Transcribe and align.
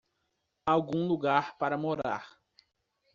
Algum 0.65 1.07
lugar 1.07 1.55
para 1.59 1.77
morar! 1.77 2.41